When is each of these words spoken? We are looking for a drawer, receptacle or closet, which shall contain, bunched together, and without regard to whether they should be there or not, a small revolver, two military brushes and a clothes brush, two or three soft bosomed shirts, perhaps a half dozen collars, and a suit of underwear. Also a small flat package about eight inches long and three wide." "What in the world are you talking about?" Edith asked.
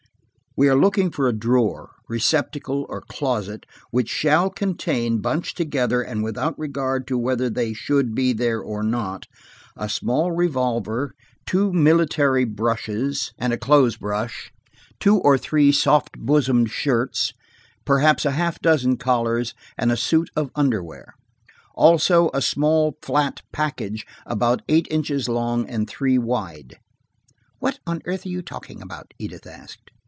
We 0.57 0.67
are 0.67 0.75
looking 0.75 1.11
for 1.11 1.29
a 1.29 1.33
drawer, 1.33 1.91
receptacle 2.09 2.85
or 2.89 2.99
closet, 2.99 3.65
which 3.89 4.09
shall 4.09 4.49
contain, 4.49 5.19
bunched 5.21 5.55
together, 5.55 6.01
and 6.01 6.21
without 6.25 6.59
regard 6.59 7.07
to 7.07 7.17
whether 7.17 7.49
they 7.49 7.71
should 7.71 8.13
be 8.13 8.33
there 8.33 8.59
or 8.59 8.83
not, 8.83 9.27
a 9.77 9.87
small 9.87 10.33
revolver, 10.33 11.15
two 11.45 11.71
military 11.71 12.43
brushes 12.43 13.31
and 13.37 13.53
a 13.53 13.57
clothes 13.57 13.95
brush, 13.95 14.51
two 14.99 15.19
or 15.19 15.37
three 15.37 15.71
soft 15.71 16.17
bosomed 16.19 16.69
shirts, 16.69 17.31
perhaps 17.85 18.25
a 18.25 18.31
half 18.31 18.59
dozen 18.59 18.97
collars, 18.97 19.53
and 19.77 19.89
a 19.89 19.95
suit 19.95 20.29
of 20.35 20.51
underwear. 20.53 21.13
Also 21.75 22.29
a 22.33 22.41
small 22.41 22.97
flat 23.01 23.41
package 23.53 24.05
about 24.25 24.63
eight 24.67 24.87
inches 24.91 25.29
long 25.29 25.65
and 25.65 25.89
three 25.89 26.17
wide." 26.17 26.77
"What 27.59 27.75
in 27.87 27.93
the 28.01 28.01
world 28.05 28.25
are 28.25 28.29
you 28.29 28.41
talking 28.41 28.81
about?" 28.81 29.13
Edith 29.17 29.47
asked. 29.47 29.89